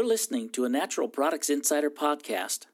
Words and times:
You're 0.00 0.08
listening 0.08 0.48
to 0.52 0.64
a 0.64 0.70
Natural 0.70 1.08
Products 1.08 1.50
Insider 1.50 1.90
podcast. 1.90 2.64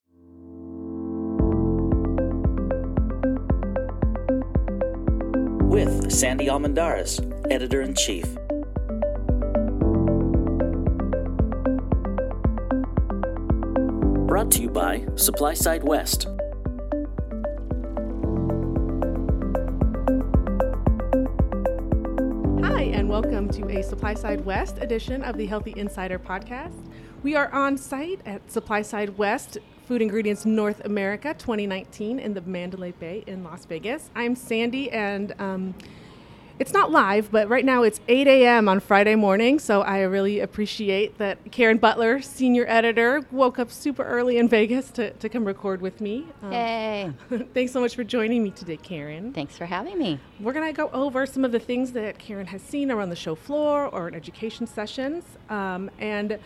With 5.69 6.13
Sandy 6.13 6.49
Almendarez, 6.49 7.19
Editor 7.51 7.83
in 7.83 7.97
Chief. 7.97 8.33
Brought 14.29 14.53
to 14.53 14.63
you 14.63 14.71
by 14.71 15.01
SupplySide 15.17 15.83
West. 15.83 16.29
Hi, 22.63 22.83
and 22.83 23.09
welcome 23.09 23.49
to 23.49 23.63
a 23.65 23.83
SupplySide 23.83 24.45
West 24.45 24.79
edition 24.81 25.25
of 25.25 25.37
the 25.37 25.47
Healthy 25.47 25.75
Insider 25.77 26.21
podcast. 26.21 26.87
We 27.27 27.35
are 27.35 27.53
on 27.53 27.77
site 27.77 28.21
at 28.25 28.47
SupplySide 28.47 29.17
West 29.17 29.59
Food 29.89 30.01
Ingredients 30.01 30.47
North 30.47 30.85
America 30.85 31.35
2019 31.35 32.21
in 32.21 32.35
the 32.35 32.41
Mandalay 32.43 32.93
Bay 32.93 33.25
in 33.27 33.43
Las 33.43 33.65
Vegas. 33.65 34.11
I'm 34.15 34.37
Sandy, 34.37 34.93
and 34.93 35.35
um, 35.41 35.75
it's 36.61 36.73
not 36.73 36.93
live, 36.93 37.33
but 37.33 37.49
right 37.49 37.65
now 37.65 37.83
it's 37.83 38.01
8 38.07 38.29
a.m. 38.29 38.69
on 38.69 38.79
Friday 38.79 39.17
morning, 39.17 39.59
so 39.59 39.83
I 39.83 40.03
really 40.03 40.39
appreciate 40.39 41.19
that 41.19 41.51
Karen 41.51 41.79
Butler, 41.79 42.23
senior 42.23 42.65
editor, 42.69 43.27
woke 43.33 43.59
up 43.59 43.73
super 43.73 44.05
early 44.05 44.39
in 44.39 44.49
Vegas 44.49 44.93
to, 44.93 45.11
to 45.15 45.29
come 45.29 45.45
record 45.45 45.81
with 45.81 46.01
me. 46.01 46.29
Um, 46.45 46.53
Hey, 46.53 47.13
thanks 47.55 47.73
so 47.73 47.81
much 47.81 47.97
for 47.97 48.05
joining 48.05 48.45
me 48.45 48.53
today, 48.53 48.77
Karen. 48.77 49.33
thanks 49.33 49.59
for 49.59 49.67
having 49.67 49.99
me. 49.99 50.21
We're 50.39 50.53
going 50.53 50.73
to 50.73 50.73
go 50.73 50.91
over 50.91 51.27
some 51.27 51.45
of 51.45 51.51
the 51.51 51.59
things 51.59 51.91
that 51.91 52.21
Karen 52.21 52.47
has 52.47 52.63
seen 52.63 52.93
around 52.93 53.11
the 53.11 53.17
show 53.17 53.35
floor 53.35 53.87
or 53.89 54.07
in 54.07 54.15
education 54.15 54.69
sessions. 54.69 55.25
Um, 55.51 55.91
and 55.99 56.39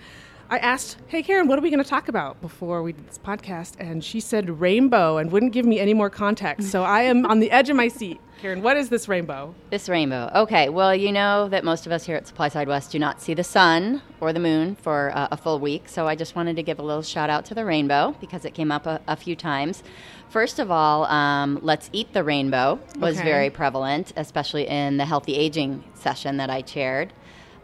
I 0.52 0.58
asked, 0.58 0.96
hey, 1.06 1.22
Karen, 1.22 1.46
what 1.46 1.60
are 1.60 1.62
we 1.62 1.70
going 1.70 1.82
to 1.82 1.88
talk 1.88 2.08
about 2.08 2.40
before 2.40 2.82
we 2.82 2.92
did 2.92 3.06
this 3.08 3.18
podcast? 3.18 3.74
And 3.78 4.02
she 4.02 4.18
said 4.18 4.60
rainbow 4.60 5.18
and 5.18 5.30
wouldn't 5.30 5.52
give 5.52 5.64
me 5.64 5.78
any 5.78 5.94
more 5.94 6.10
context. 6.10 6.70
So 6.72 6.82
I 6.82 7.02
am 7.02 7.24
on 7.26 7.38
the 7.38 7.52
edge 7.52 7.70
of 7.70 7.76
my 7.76 7.86
seat. 7.86 8.20
Karen, 8.42 8.60
what 8.60 8.76
is 8.76 8.88
this 8.88 9.06
rainbow? 9.06 9.54
This 9.70 9.88
rainbow. 9.88 10.28
Okay, 10.34 10.68
well, 10.68 10.92
you 10.92 11.12
know 11.12 11.48
that 11.50 11.62
most 11.62 11.86
of 11.86 11.92
us 11.92 12.04
here 12.04 12.16
at 12.16 12.24
SupplySide 12.24 12.66
West 12.66 12.90
do 12.90 12.98
not 12.98 13.20
see 13.20 13.32
the 13.32 13.44
sun 13.44 14.02
or 14.20 14.32
the 14.32 14.40
moon 14.40 14.74
for 14.74 15.12
uh, 15.14 15.28
a 15.30 15.36
full 15.36 15.60
week, 15.60 15.88
so 15.88 16.08
I 16.08 16.16
just 16.16 16.34
wanted 16.34 16.56
to 16.56 16.62
give 16.64 16.78
a 16.80 16.82
little 16.82 17.02
shout 17.02 17.30
out 17.30 17.44
to 17.44 17.54
the 17.54 17.64
rainbow 17.64 18.16
because 18.20 18.44
it 18.44 18.54
came 18.54 18.72
up 18.72 18.86
a, 18.86 19.00
a 19.06 19.14
few 19.14 19.36
times. 19.36 19.84
First 20.30 20.58
of 20.58 20.70
all, 20.70 21.04
um, 21.04 21.60
Let's 21.62 21.90
Eat 21.92 22.12
the 22.12 22.24
Rainbow 22.24 22.80
was 22.98 23.18
Okay. 23.18 23.24
very 23.24 23.50
prevalent, 23.50 24.12
especially 24.16 24.66
in 24.66 24.96
the 24.96 25.04
healthy 25.04 25.34
aging 25.36 25.84
session 25.94 26.38
that 26.38 26.50
I 26.50 26.62
chaired. 26.62 27.12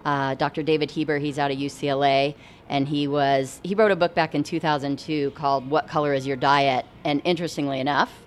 Uh, 0.07 0.37
Dr. 0.37 0.63
David 0.63 0.93
Heber, 0.93 1.19
he's 1.19 1.37
out 1.37 1.51
of 1.51 1.59
UCLA, 1.59 2.37
and 2.69 2.87
he 2.87 3.09
was 3.09 3.61
he 3.65 3.75
wrote 3.75 3.91
a 3.91 3.97
book 3.97 4.15
back 4.15 4.37
in 4.37 4.45
2002 4.45 5.33
called 5.33 5.69
"What 5.69 5.89
Color 5.89 6.15
Is 6.15 6.25
Your 6.25 6.37
Diet?" 6.37 6.87
And 7.03 7.21
interestingly 7.25 7.81
enough, 7.81 8.23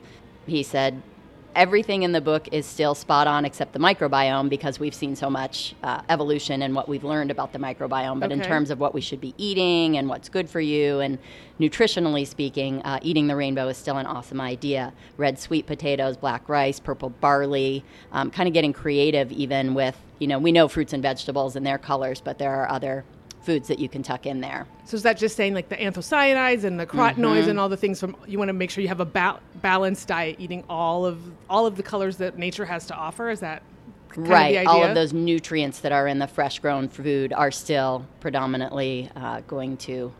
he 0.46 0.62
said 0.62 1.02
everything 1.56 2.04
in 2.04 2.12
the 2.12 2.22
book 2.22 2.48
is 2.52 2.66
still 2.66 2.96
spot 2.96 3.28
on 3.28 3.46
except 3.46 3.74
the 3.74 3.80
microbiome 3.80 4.50
because 4.50 4.80
we've 4.80 4.94
seen 4.94 5.16
so 5.16 5.30
much 5.30 5.76
uh, 5.84 6.02
evolution 6.10 6.62
and 6.62 6.76
what 6.76 6.88
we've 6.88 7.04
learned 7.04 7.32
about 7.32 7.54
the 7.54 7.60
microbiome. 7.60 8.20
But 8.20 8.32
in 8.32 8.42
terms 8.42 8.70
of 8.72 8.80
what 8.80 8.94
we 8.94 9.02
should 9.02 9.22
be 9.22 9.34
eating 9.38 9.98
and 9.98 10.08
what's 10.08 10.30
good 10.30 10.50
for 10.50 10.60
you, 10.60 11.00
and 11.00 11.18
nutritionally 11.60 12.26
speaking, 12.26 12.82
uh, 12.84 13.00
eating 13.02 13.28
the 13.28 13.36
rainbow 13.36 13.68
is 13.68 13.78
still 13.78 13.98
an 13.98 14.06
awesome 14.06 14.40
idea. 14.40 14.94
Red 15.18 15.38
sweet 15.38 15.66
potatoes, 15.66 16.18
black 16.18 16.48
rice, 16.48 16.80
purple 16.80 17.10
barley, 17.10 17.84
um, 18.12 18.32
kind 18.32 18.48
of 18.48 18.54
getting 18.54 18.74
creative 18.74 19.32
even 19.32 19.74
with, 19.74 19.98
you 20.20 20.28
know, 20.28 20.40
we 20.40 20.52
know 20.52 20.68
fruits 20.68 20.94
and 20.94 21.04
vegetables 21.04 21.56
and 21.56 21.66
their 21.66 21.78
colors, 21.78 22.22
but 22.22 22.38
there 22.38 22.52
are 22.52 22.70
other 22.70 23.04
foods 23.42 23.68
that 23.68 23.80
you 23.80 23.88
can 23.90 24.04
tuck 24.04 24.26
in 24.26 24.42
there. 24.42 24.68
So 24.86 24.96
is 24.96 25.04
that 25.04 25.18
just 25.18 25.36
saying 25.36 25.54
like 25.54 25.70
the 25.70 25.78
anthocyanins 25.78 26.64
and 26.64 26.80
the 26.80 26.86
carotenoids 26.86 27.48
and 27.48 27.60
all 27.60 27.70
the 27.70 27.78
things 27.78 28.00
from 28.00 28.16
you 28.28 28.38
want 28.38 28.50
to 28.50 28.54
make 28.54 28.70
sure 28.70 28.82
you 28.82 28.88
have 28.88 29.00
a 29.00 29.06
ba- 29.06 29.40
balanced 29.56 30.08
diet 30.08 30.36
eating 30.40 30.64
all 30.70 31.06
of 31.06 31.22
all 31.50 31.66
of 31.66 31.76
the 31.78 31.84
colors 31.84 32.18
that 32.18 32.38
nature 32.38 32.66
has 32.66 32.86
to 32.88 32.96
offer 32.96 33.30
is 33.30 33.40
that 33.40 33.62
right 34.16 34.66
all 34.66 34.84
of 34.84 34.96
those 34.96 35.14
nutrients 35.14 35.80
that 35.82 35.92
are 35.92 36.08
in 36.08 36.20
the 36.20 36.28
fresh 36.28 36.60
grown 36.60 36.90
food 36.90 37.32
are 37.34 37.52
still 37.52 38.06
predominantly 38.20 39.10
uh, 39.16 39.42
going 39.42 39.78
to 39.78 40.12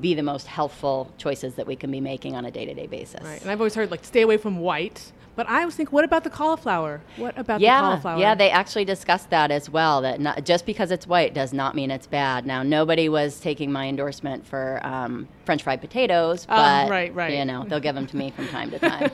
be 0.00 0.14
the 0.14 0.22
most 0.22 0.46
healthful 0.46 1.12
choices 1.18 1.54
that 1.54 1.66
we 1.66 1.76
can 1.76 1.90
be 1.90 2.00
making 2.00 2.34
on 2.36 2.44
a 2.44 2.50
day-to-day 2.50 2.86
basis 2.86 3.22
Right. 3.22 3.40
And 3.40 3.50
I've 3.50 3.60
always 3.60 3.74
heard 3.74 3.90
like 3.90 4.04
stay 4.04 4.22
away 4.22 4.36
from 4.36 4.58
white, 4.58 5.12
but 5.36 5.48
I 5.48 5.64
was 5.64 5.74
thinking, 5.74 5.92
what 5.92 6.04
about 6.04 6.24
the 6.24 6.30
cauliflower? 6.30 7.00
What 7.16 7.38
about 7.38 7.60
the 7.60 7.66
cauliflower? 7.66 8.18
yeah, 8.20 8.34
they 8.34 8.50
actually 8.50 8.84
discussed 8.84 9.30
that 9.30 9.50
as 9.50 9.70
well. 9.70 10.02
That 10.02 10.20
not, 10.20 10.44
just 10.44 10.66
because 10.66 10.90
it's 10.90 11.06
white 11.06 11.32
does 11.34 11.52
not 11.52 11.74
mean 11.74 11.90
it's 11.90 12.06
bad. 12.06 12.44
Now, 12.46 12.62
nobody 12.62 13.08
was 13.08 13.40
taking 13.40 13.70
my 13.72 13.86
endorsement 13.88 14.46
for 14.46 14.80
um, 14.82 15.28
French 15.44 15.62
fried 15.62 15.80
potatoes, 15.80 16.46
Oh, 16.48 16.56
but 16.56 16.90
right, 16.90 17.14
right. 17.14 17.32
you 17.34 17.44
know 17.44 17.64
they'll 17.68 17.80
give 17.80 17.94
them 17.94 18.06
to 18.08 18.16
me 18.16 18.30
from 18.30 18.48
time 18.48 18.70
to 18.70 18.78
time. 18.90 19.10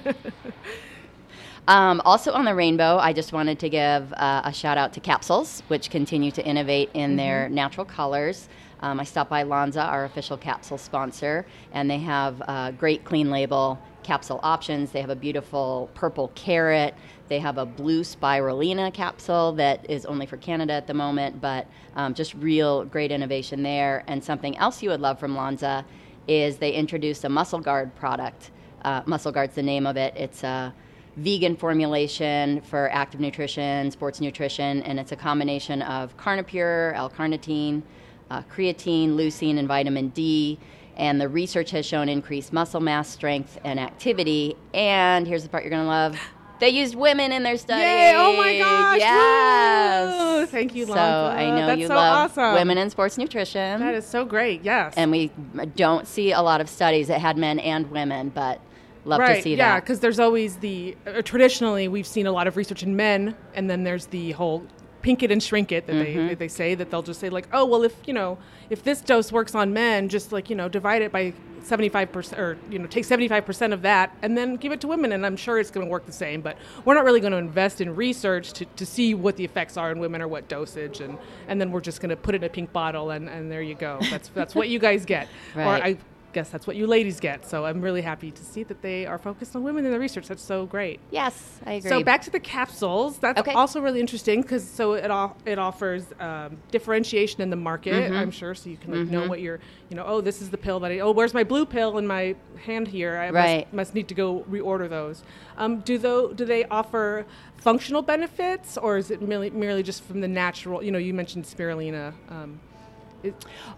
Um, 1.68 2.00
also 2.04 2.32
on 2.32 2.44
the 2.44 2.54
rainbow, 2.54 2.96
I 2.98 3.12
just 3.12 3.32
wanted 3.32 3.58
to 3.58 3.68
give 3.68 4.12
uh, 4.12 4.42
a 4.44 4.52
shout 4.52 4.78
out 4.78 4.92
to 4.92 5.00
capsules, 5.00 5.62
which 5.66 5.90
continue 5.90 6.30
to 6.32 6.44
innovate 6.44 6.90
in 6.94 7.10
Mm-hmm. 7.10 7.16
their 7.16 7.48
natural 7.48 7.84
colors. 7.84 8.48
Um, 8.80 9.00
I 9.00 9.04
stopped 9.04 9.30
by 9.30 9.42
Lonza, 9.42 9.84
our 9.84 10.04
official 10.04 10.36
capsule 10.36 10.78
sponsor, 10.78 11.46
and 11.72 11.90
they 11.90 11.98
have 11.98 12.42
uh, 12.46 12.70
great 12.72 13.04
clean 13.04 13.30
label 13.30 13.78
capsule 14.02 14.38
options. 14.42 14.92
They 14.92 15.00
have 15.00 15.10
a 15.10 15.16
beautiful 15.16 15.90
purple 15.94 16.30
carrot. 16.34 16.94
They 17.28 17.40
have 17.40 17.58
a 17.58 17.66
blue 17.66 18.02
spirulina 18.02 18.94
capsule 18.94 19.52
that 19.52 19.88
is 19.90 20.06
only 20.06 20.26
for 20.26 20.36
Canada 20.36 20.74
at 20.74 20.86
the 20.86 20.94
moment, 20.94 21.40
but 21.40 21.66
um, 21.96 22.14
just 22.14 22.34
real 22.34 22.84
great 22.84 23.10
innovation 23.10 23.62
there. 23.62 24.04
And 24.06 24.22
something 24.22 24.56
else 24.58 24.82
you 24.82 24.90
would 24.90 25.00
love 25.00 25.18
from 25.18 25.34
Lonza 25.34 25.84
is 26.28 26.58
they 26.58 26.72
introduced 26.72 27.24
a 27.24 27.28
Muscle 27.28 27.60
Guard 27.60 27.94
product. 27.96 28.50
Uh, 28.84 29.02
Muscle 29.06 29.32
Guard's 29.32 29.54
the 29.56 29.62
name 29.62 29.86
of 29.86 29.96
it. 29.96 30.14
It's 30.16 30.44
a 30.44 30.72
vegan 31.16 31.56
formulation 31.56 32.60
for 32.60 32.90
active 32.92 33.20
nutrition, 33.20 33.90
sports 33.90 34.20
nutrition, 34.20 34.82
and 34.82 35.00
it's 35.00 35.12
a 35.12 35.16
combination 35.16 35.82
of 35.82 36.16
Carnipure, 36.16 36.94
L-carnitine, 36.94 37.82
uh, 38.30 38.42
creatine, 38.42 39.10
leucine, 39.16 39.58
and 39.58 39.68
vitamin 39.68 40.08
D. 40.10 40.58
And 40.96 41.20
the 41.20 41.28
research 41.28 41.70
has 41.72 41.84
shown 41.84 42.08
increased 42.08 42.52
muscle 42.52 42.80
mass, 42.80 43.08
strength, 43.08 43.58
and 43.64 43.78
activity. 43.78 44.56
And 44.72 45.26
here's 45.26 45.42
the 45.42 45.48
part 45.48 45.62
you're 45.62 45.70
going 45.70 45.82
to 45.82 45.88
love. 45.88 46.18
They 46.58 46.70
used 46.70 46.94
women 46.94 47.32
in 47.32 47.42
their 47.42 47.58
study. 47.58 47.82
Yay! 47.82 48.14
Oh 48.16 48.34
my 48.36 48.58
gosh! 48.58 48.98
Yes. 48.98 50.18
Woo! 50.18 50.46
Thank 50.46 50.74
you, 50.74 50.86
So 50.86 50.94
I 50.94 51.50
know 51.50 51.66
That's 51.66 51.80
you 51.80 51.86
so 51.86 51.94
love 51.94 52.30
awesome. 52.30 52.54
women 52.54 52.78
in 52.78 52.88
sports 52.88 53.18
nutrition. 53.18 53.80
That 53.80 53.94
is 53.94 54.06
so 54.06 54.24
great. 54.24 54.64
Yes. 54.64 54.94
and 54.96 55.10
we 55.10 55.30
don't 55.74 56.06
see 56.06 56.32
a 56.32 56.40
lot 56.40 56.62
of 56.62 56.68
studies 56.70 57.08
that 57.08 57.20
had 57.20 57.36
men 57.36 57.58
and 57.58 57.90
women, 57.90 58.30
but 58.30 58.60
love 59.04 59.20
right. 59.20 59.36
to 59.36 59.42
see 59.42 59.50
yeah, 59.50 59.56
that. 59.56 59.74
Yeah, 59.74 59.80
because 59.80 60.00
there's 60.00 60.18
always 60.18 60.56
the 60.56 60.96
uh, 61.06 61.20
traditionally 61.22 61.88
we've 61.88 62.06
seen 62.06 62.26
a 62.26 62.32
lot 62.32 62.46
of 62.46 62.56
research 62.56 62.82
in 62.82 62.96
men, 62.96 63.36
and 63.54 63.68
then 63.68 63.84
there's 63.84 64.06
the 64.06 64.32
whole 64.32 64.66
pink 65.06 65.22
it 65.22 65.30
and 65.30 65.40
shrink 65.42 65.70
it 65.70 65.86
that 65.86 65.94
Mm-hmm. 65.94 66.26
they 66.26 66.34
they 66.34 66.48
say 66.48 66.74
that 66.74 66.90
they'll 66.90 67.02
just 67.12 67.20
say 67.20 67.30
like, 67.30 67.46
oh 67.52 67.64
well, 67.64 67.84
if 67.84 67.94
you 68.08 68.12
know 68.12 68.38
if 68.70 68.82
this 68.82 69.00
dose 69.00 69.30
works 69.30 69.54
on 69.54 69.72
men, 69.72 70.08
just 70.08 70.32
like 70.32 70.50
you 70.50 70.56
know 70.56 70.68
divide 70.68 71.00
it 71.02 71.12
by 71.12 71.32
75% 71.62 72.38
or 72.38 72.56
you 72.70 72.78
know 72.80 72.86
take 72.86 73.04
75% 73.04 73.72
of 73.72 73.82
that 73.82 74.16
and 74.22 74.36
then 74.38 74.54
give 74.56 74.70
it 74.72 74.80
to 74.82 74.86
women 74.86 75.10
and 75.12 75.26
i'm 75.26 75.36
sure 75.36 75.58
it's 75.58 75.70
going 75.72 75.84
to 75.84 75.90
work 75.90 76.06
the 76.06 76.12
same 76.12 76.40
but 76.40 76.56
we're 76.84 76.94
not 76.94 77.04
really 77.04 77.18
going 77.18 77.32
to 77.32 77.38
invest 77.38 77.80
in 77.80 77.92
research 77.96 78.52
to, 78.52 78.64
to 78.64 78.86
see 78.86 79.14
what 79.14 79.36
the 79.36 79.44
effects 79.44 79.76
are 79.76 79.90
in 79.90 79.98
women 79.98 80.22
or 80.22 80.28
what 80.28 80.46
dosage 80.46 81.00
and 81.00 81.18
and 81.48 81.60
then 81.60 81.72
we're 81.72 81.80
just 81.80 82.00
going 82.00 82.10
to 82.10 82.16
put 82.16 82.36
it 82.36 82.42
in 82.42 82.44
a 82.44 82.48
pink 82.48 82.72
bottle 82.72 83.10
and 83.10 83.28
and 83.28 83.50
there 83.50 83.62
you 83.62 83.74
go 83.74 83.98
that's 84.12 84.28
that's 84.28 84.54
what 84.54 84.68
you 84.68 84.78
guys 84.78 85.04
get 85.04 85.26
or 85.56 85.62
Right. 85.72 85.82
i 85.82 85.98
guess 86.36 86.50
that's 86.50 86.66
what 86.66 86.76
you 86.76 86.86
ladies 86.86 87.18
get 87.18 87.38
so 87.46 87.64
i'm 87.64 87.80
really 87.80 88.02
happy 88.02 88.30
to 88.30 88.44
see 88.44 88.62
that 88.62 88.82
they 88.82 89.06
are 89.06 89.16
focused 89.16 89.56
on 89.56 89.62
women 89.62 89.86
in 89.86 89.90
the 89.90 89.98
research 89.98 90.26
that's 90.28 90.42
so 90.54 90.66
great 90.66 91.00
Yes, 91.10 91.34
I 91.64 91.72
agree. 91.78 91.88
so 91.88 92.02
back 92.02 92.20
to 92.22 92.30
the 92.30 92.40
capsules. 92.56 93.16
That's 93.18 93.40
Okay. 93.40 93.52
also 93.52 93.80
really 93.80 94.00
interesting 94.00 94.42
because 94.42 94.64
so 94.68 94.92
it 94.92 95.10
all 95.10 95.36
it 95.46 95.58
offers 95.58 96.02
um, 96.20 96.58
differentiation 96.70 97.40
in 97.40 97.48
the 97.50 97.56
market. 97.70 97.94
Mm-hmm. 97.94 98.14
I'm 98.20 98.30
sure, 98.30 98.54
so 98.54 98.68
you 98.68 98.76
can 98.76 98.90
like 98.98 99.08
know 99.14 99.26
what 99.28 99.40
you're. 99.40 99.60
You 99.90 99.96
know, 99.96 100.04
oh, 100.06 100.20
this 100.20 100.42
is 100.42 100.48
the 100.50 100.58
pill 100.58 100.78
that 100.80 100.90
I. 100.90 100.98
Oh, 100.98 101.12
where's 101.12 101.32
my 101.40 101.44
blue 101.44 101.64
pill 101.64 101.96
in 101.98 102.06
my 102.06 102.34
hand 102.68 102.88
here? 102.88 103.16
I 103.16 103.30
Right. 103.30 103.64
must, 103.66 103.72
must 103.80 103.94
need 103.94 104.08
to 104.08 104.14
go 104.14 104.44
reorder 104.50 104.88
those. 104.88 105.22
Um, 105.56 105.80
do 105.80 105.96
though 105.98 106.32
do 106.32 106.44
they 106.44 106.64
offer 106.80 107.24
functional 107.56 108.02
benefits 108.02 108.76
or 108.76 108.96
is 108.98 109.10
it 109.10 109.20
merely 109.22 109.50
merely 109.50 109.82
just 109.82 110.02
from 110.04 110.20
the 110.20 110.28
natural? 110.28 110.82
You 110.82 110.90
know, 110.92 110.98
you 111.08 111.14
mentioned 111.14 111.44
spirulina. 111.44 112.12
Um, 112.30 112.60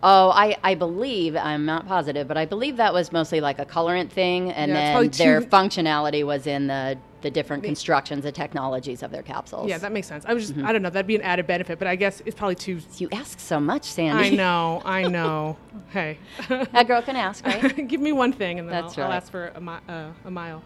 Oh, 0.03 0.31
I, 0.31 0.57
I 0.63 0.75
believe, 0.75 1.37
I'm 1.37 1.65
not 1.65 1.87
positive, 1.87 2.29
but 2.29 2.37
I 2.37 2.45
believe 2.45 2.77
that 2.77 2.93
was 2.93 3.13
mostly 3.13 3.41
like 3.41 3.59
a 3.59 3.65
colorant 3.65 4.11
thing, 4.11 4.51
and 4.53 4.71
Yeah, 4.73 5.01
then 5.01 5.11
their 5.11 5.41
functionality 5.41 6.25
was 6.25 6.47
in 6.47 6.67
the, 6.69 6.99
the 7.23 7.31
different 7.31 7.65
constructions 7.65 8.25
and 8.25 8.35
technologies 8.35 9.03
of 9.03 9.11
their 9.11 9.23
capsules. 9.23 9.69
yeah, 9.69 9.79
that 9.79 9.93
makes 9.93 10.07
sense. 10.07 10.25
I 10.27 10.35
was 10.35 10.45
just 10.45 10.57
Mm-hmm. 10.57 10.67
I 10.67 10.73
don't 10.73 10.83
know. 10.83 10.91
That'd 10.91 11.07
be 11.07 11.17
an 11.17 11.23
added 11.23 11.47
benefit, 11.47 11.79
but 11.79 11.89
I 11.89 11.97
guess 11.97 12.23
it's 12.25 12.37
probably 12.37 12.55
too. 12.55 12.81
you 12.99 13.09
ask 13.13 13.39
so 13.41 13.59
much, 13.61 13.85
Sandy. 13.85 14.29
I 14.29 14.31
know. 14.31 14.83
I 14.85 15.03
know. 15.03 15.57
hey. 15.91 16.19
a 16.49 16.85
girl 16.85 17.03
can 17.03 17.17
ask, 17.17 17.45
right? 17.47 17.87
Give 17.89 18.01
me 18.01 18.13
one 18.13 18.33
thing, 18.33 18.59
and 18.59 18.69
then 18.69 18.83
That's 18.83 18.97
I'll, 18.99 19.07
I'll 19.07 19.13
ask 19.13 19.31
for 19.31 19.49
a, 19.55 19.61
mi- 19.61 19.73
uh, 19.89 20.11
a 20.25 20.31
mile. 20.31 20.63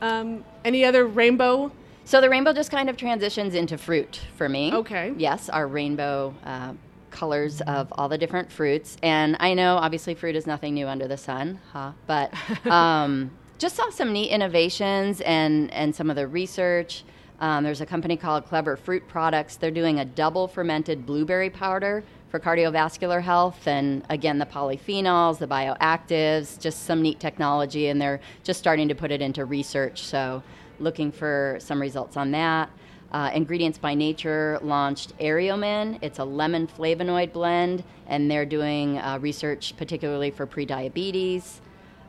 Um, 0.00 0.44
any 0.64 0.84
other 0.84 1.06
rainbow? 1.06 1.70
so 2.04 2.20
the 2.20 2.28
rainbow 2.30 2.52
just 2.52 2.70
kind 2.72 2.88
of 2.90 2.96
transitions 2.96 3.54
into 3.54 3.78
fruit 3.78 4.20
for 4.34 4.48
me. 4.48 4.72
Okay. 4.74 5.12
Yes, 5.16 5.48
our 5.48 5.68
rainbow 5.68 6.34
uh, 6.44 6.72
colors 7.10 7.60
of 7.62 7.92
all 7.92 8.08
the 8.08 8.18
different 8.18 8.50
fruits. 8.50 8.96
And 9.02 9.36
I 9.40 9.54
know, 9.54 9.76
obviously, 9.76 10.14
fruit 10.14 10.36
is 10.36 10.46
nothing 10.46 10.74
new 10.74 10.86
under 10.86 11.08
the 11.08 11.16
sun, 11.16 11.60
huh? 11.72 11.92
But 12.06 12.32
um, 12.70 13.30
just 13.58 13.76
saw 13.76 13.90
some 13.90 14.12
neat 14.12 14.30
innovations 14.30 15.20
and, 15.20 15.72
and 15.72 15.94
some 15.94 16.10
of 16.10 16.16
the 16.16 16.26
research. 16.26 17.04
Um, 17.40 17.64
there's 17.64 17.80
a 17.80 17.86
company 17.86 18.16
called 18.16 18.46
Clever 18.46 18.76
Fruit 18.76 19.06
Products. 19.08 19.56
They're 19.56 19.70
doing 19.70 19.98
a 20.00 20.04
double 20.04 20.46
fermented 20.46 21.06
blueberry 21.06 21.50
powder 21.50 22.04
for 22.30 22.38
cardiovascular 22.38 23.22
health. 23.22 23.66
And 23.66 24.04
again, 24.08 24.38
the 24.38 24.46
polyphenols, 24.46 25.38
the 25.38 25.46
bioactives, 25.46 26.60
just 26.60 26.84
some 26.84 27.02
neat 27.02 27.18
technology. 27.18 27.88
And 27.88 28.00
they're 28.00 28.20
just 28.44 28.58
starting 28.60 28.88
to 28.88 28.94
put 28.94 29.10
it 29.10 29.20
into 29.20 29.44
research. 29.44 30.02
So, 30.02 30.42
looking 30.78 31.12
for 31.12 31.58
some 31.60 31.80
results 31.80 32.16
on 32.16 32.30
that. 32.30 32.70
Uh, 33.12 33.30
Ingredients 33.34 33.76
by 33.76 33.94
Nature 33.94 34.58
launched 34.62 35.18
Eriomin. 35.18 35.98
It's 36.00 36.20
a 36.20 36.24
lemon 36.24 36.68
flavonoid 36.68 37.32
blend, 37.32 37.82
and 38.06 38.30
they're 38.30 38.46
doing 38.46 38.98
uh, 38.98 39.18
research 39.20 39.76
particularly 39.76 40.30
for 40.30 40.46
prediabetes. 40.46 41.60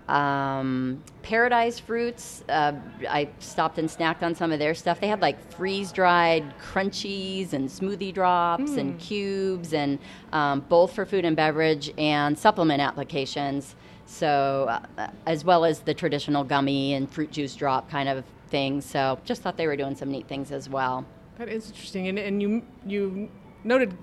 Um, 0.07 1.01
Paradise 1.24 1.80
Fruits, 1.80 2.44
uh, 2.50 2.74
I 3.09 3.30
stopped 3.39 3.77
and 3.77 3.88
snacked 3.88 4.24
on 4.24 4.36
some 4.36 4.51
of 4.51 4.59
their 4.59 4.75
stuff. 4.75 5.00
They 5.00 5.07
had 5.07 5.21
like 5.21 5.42
freeze 5.53 5.92
dried 5.92 6.44
crunchies 6.59 7.54
and 7.54 7.69
smoothie 7.69 8.13
drops 8.13 8.71
mm. 8.71 8.77
and 8.77 9.00
cubes, 9.00 9.74
and 9.74 9.97
um, 10.33 10.59
both 10.69 10.94
for 10.94 11.06
food 11.06 11.25
and 11.25 11.36
beverage 11.36 11.92
and 11.97 12.38
supplement 12.38 12.81
applications. 12.81 13.75
So, 14.06 14.80
uh, 14.97 15.07
as 15.25 15.45
well 15.45 15.63
as 15.63 15.80
the 15.80 15.94
traditional 15.94 16.44
gummy 16.44 16.94
and 16.94 17.09
fruit 17.09 17.31
juice 17.31 17.56
drop 17.56 17.89
kind 17.89 18.09
of 18.09 18.25
things. 18.51 18.86
So 18.86 19.18
just 19.25 19.42
thought 19.42 19.57
they 19.57 19.68
were 19.68 19.75
doing 19.75 19.95
some 19.95 20.12
neat 20.12 20.27
things 20.27 20.51
as 20.51 20.69
well. 20.69 21.06
That 21.38 21.50
is 21.50 21.69
interesting. 21.69 22.07
And, 22.09 22.19
and 22.19 22.42
you, 22.42 22.63
you 22.86 23.31
noted 23.63 23.98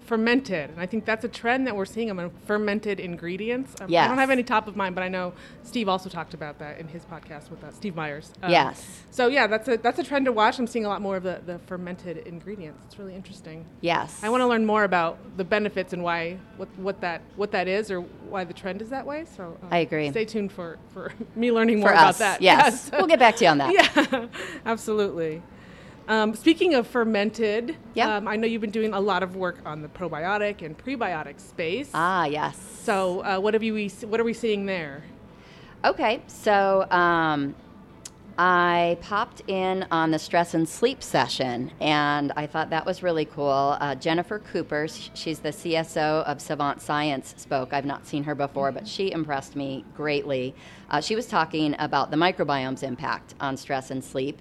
fermented. 0.00 0.70
And 0.70 0.80
I 0.80 0.86
think 0.86 1.04
that's 1.04 1.24
a 1.24 1.28
trend 1.28 1.66
that 1.66 1.76
we're 1.76 1.84
seeing 1.84 2.10
among 2.10 2.30
fermented 2.46 2.98
ingredients. 2.98 3.80
Um, 3.80 3.88
yes. 3.88 4.04
I 4.04 4.08
don't 4.08 4.18
have 4.18 4.30
any 4.30 4.42
top 4.42 4.66
of 4.66 4.76
mind, 4.76 4.94
but 4.94 5.02
I 5.02 5.08
know 5.08 5.32
Steve 5.62 5.88
also 5.88 6.08
talked 6.08 6.34
about 6.34 6.58
that 6.58 6.78
in 6.78 6.88
his 6.88 7.04
podcast 7.04 7.50
with 7.50 7.62
uh, 7.62 7.70
Steve 7.70 7.94
Myers. 7.94 8.32
Um, 8.42 8.50
yes. 8.50 9.02
So 9.10 9.28
yeah, 9.28 9.46
that's 9.46 9.68
a 9.68 9.76
that's 9.76 9.98
a 9.98 10.02
trend 10.02 10.26
to 10.26 10.32
watch. 10.32 10.58
I'm 10.58 10.66
seeing 10.66 10.84
a 10.84 10.88
lot 10.88 11.00
more 11.00 11.16
of 11.16 11.22
the, 11.22 11.40
the 11.44 11.58
fermented 11.60 12.18
ingredients. 12.18 12.82
It's 12.86 12.98
really 12.98 13.14
interesting. 13.14 13.64
Yes. 13.80 14.20
I 14.22 14.30
want 14.30 14.40
to 14.40 14.46
learn 14.46 14.66
more 14.66 14.84
about 14.84 15.18
the 15.36 15.44
benefits 15.44 15.92
and 15.92 16.02
why 16.02 16.38
what 16.56 16.68
what 16.76 17.00
that 17.02 17.22
what 17.36 17.52
that 17.52 17.68
is 17.68 17.90
or 17.90 18.00
why 18.00 18.44
the 18.44 18.54
trend 18.54 18.82
is 18.82 18.90
that 18.90 19.06
way. 19.06 19.26
So 19.36 19.58
uh, 19.62 19.66
I 19.70 19.78
agree. 19.78 20.10
Stay 20.10 20.24
tuned 20.24 20.52
for 20.52 20.78
for 20.92 21.12
me 21.36 21.52
learning 21.52 21.80
more 21.80 21.90
for 21.90 21.94
about 21.94 22.08
us, 22.10 22.18
that. 22.18 22.42
Yes. 22.42 22.88
yes. 22.92 22.98
we'll 22.98 23.06
get 23.06 23.18
back 23.18 23.36
to 23.36 23.44
you 23.44 23.50
on 23.50 23.58
that. 23.58 23.70
Yeah. 24.10 24.26
Absolutely. 24.66 25.42
Um, 26.10 26.34
speaking 26.34 26.74
of 26.74 26.88
fermented, 26.88 27.76
yeah. 27.94 28.16
Um, 28.16 28.26
I 28.26 28.34
know 28.34 28.48
you've 28.48 28.60
been 28.60 28.72
doing 28.72 28.92
a 28.92 28.98
lot 28.98 29.22
of 29.22 29.36
work 29.36 29.58
on 29.64 29.80
the 29.80 29.86
probiotic 29.86 30.60
and 30.60 30.76
prebiotic 30.76 31.38
space. 31.38 31.88
Ah, 31.94 32.24
yes. 32.24 32.58
So, 32.82 33.20
uh, 33.20 33.38
what 33.38 33.54
have 33.54 33.62
you? 33.62 33.88
What 34.08 34.18
are 34.18 34.24
we 34.24 34.32
seeing 34.32 34.66
there? 34.66 35.04
Okay, 35.84 36.20
so 36.26 36.90
um, 36.90 37.54
I 38.36 38.98
popped 39.02 39.42
in 39.46 39.86
on 39.92 40.10
the 40.10 40.18
stress 40.18 40.52
and 40.52 40.68
sleep 40.68 41.00
session, 41.00 41.70
and 41.80 42.32
I 42.34 42.48
thought 42.48 42.70
that 42.70 42.84
was 42.84 43.04
really 43.04 43.26
cool. 43.26 43.76
Uh, 43.80 43.94
Jennifer 43.94 44.40
Cooper, 44.40 44.88
she's 45.14 45.38
the 45.38 45.50
CSO 45.50 46.24
of 46.24 46.40
Savant 46.40 46.82
Science, 46.82 47.34
spoke. 47.36 47.72
I've 47.72 47.86
not 47.86 48.04
seen 48.04 48.24
her 48.24 48.34
before, 48.34 48.72
but 48.72 48.88
she 48.88 49.12
impressed 49.12 49.54
me 49.54 49.84
greatly. 49.94 50.56
Uh, 50.90 51.00
she 51.00 51.14
was 51.14 51.26
talking 51.26 51.76
about 51.78 52.10
the 52.10 52.16
microbiome's 52.16 52.82
impact 52.82 53.36
on 53.40 53.56
stress 53.56 53.92
and 53.92 54.02
sleep 54.02 54.40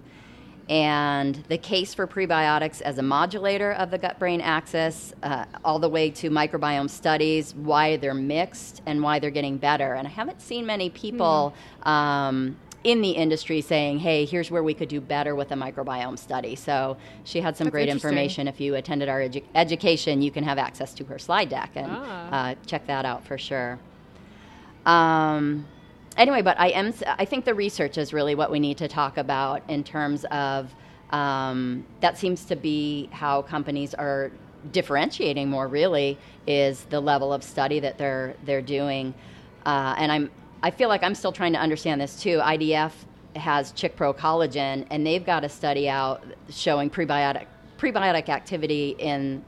and 0.70 1.36
the 1.48 1.58
case 1.58 1.96
for 1.96 2.06
prebiotics 2.06 2.82
as 2.82 3.00
a 3.00 3.02
modulator 3.02 3.72
of 3.74 3.90
the 3.90 3.98
gut 3.98 4.20
brain 4.20 4.40
axis, 4.40 5.14
uh, 5.24 5.46
all 5.66 5.80
the 5.80 5.90
way 5.90 6.12
to 6.12 6.30
microbiome 6.30 6.90
studies, 6.90 7.56
why 7.56 7.98
they're 7.98 8.14
mixed 8.14 8.84
and 8.86 9.02
why 9.02 9.18
they're 9.18 9.32
getting 9.32 9.58
better. 9.58 9.96
And 9.96 10.08
I 10.08 10.12
haven't 10.12 10.42
seen 10.42 10.66
many 10.66 10.90
people. 10.92 11.56
Mm. 11.84 11.88
Um, 11.90 12.58
in 12.84 13.02
the 13.02 13.10
industry 13.10 13.60
saying, 13.60 14.00
hey, 14.00 14.24
here's 14.24 14.50
where 14.50 14.64
we 14.64 14.74
could 14.74 14.88
do 14.88 15.02
better 15.02 15.36
with 15.36 15.52
a 15.52 15.54
microbiome 15.54 16.18
study. 16.18 16.56
So 16.56 16.96
she 17.26 17.42
had 17.42 17.58
some 17.58 17.66
That's 17.66 17.74
great 17.74 17.90
information. 17.90 18.48
If 18.48 18.62
you 18.62 18.76
attended 18.76 19.10
our 19.10 19.20
edu- 19.20 19.44
education, 19.54 20.22
you 20.22 20.32
can 20.32 20.46
have 20.46 20.58
access 20.58 20.94
to 20.94 21.04
her 21.04 21.20
slide 21.20 21.50
deck 21.50 21.72
and 21.76 21.88
ah. 21.90 22.52
uh, 22.52 22.56
check 22.66 22.88
that 22.88 23.04
out 23.04 23.26
for 23.26 23.38
sure. 23.38 23.80
Um, 24.86 25.66
anyway, 26.18 26.42
but 26.42 26.60
I 26.60 26.70
am. 26.70 26.94
I 27.08 27.26
think 27.26 27.46
the 27.46 27.54
research 27.54 27.98
is 27.98 28.14
really 28.14 28.36
what 28.36 28.52
we 28.52 28.60
need 28.60 28.78
to 28.78 28.88
talk 28.88 29.18
about 29.18 29.62
in 29.70 29.84
terms 29.84 30.26
of 30.26 30.74
um, 31.12 31.86
that 32.02 32.18
seems 32.18 32.46
to 32.46 32.56
be 32.56 33.10
how 33.12 33.42
companies 33.42 33.94
are 33.94 34.32
differentiating 34.72 35.50
more. 35.50 35.68
Really, 35.68 36.18
is 36.48 36.84
the 36.86 37.00
level 37.00 37.34
of 37.34 37.44
study 37.44 37.80
that 37.80 37.98
they're 37.98 38.36
they're 38.44 38.62
doing, 38.62 39.14
uh, 39.66 39.96
and 39.98 40.12
I'm. 40.12 40.32
I 40.62 40.72
feel 40.72 40.90
like 40.90 41.04
I'm 41.04 41.16
still 41.16 41.32
trying 41.32 41.54
to 41.54 41.60
understand 41.60 42.02
this 42.02 42.22
too. 42.22 42.40
IDF 42.40 42.92
has 43.38 43.72
ChikPro 43.72 44.16
Collagen, 44.18 44.86
and 44.90 45.06
they've 45.06 45.26
got 45.26 45.46
a 45.46 45.50
study 45.50 45.88
out 45.88 46.24
showing 46.50 46.90
prebiotic 46.90 47.46
prebiotic 47.78 48.28
activity 48.28 48.96
in 49.00 49.44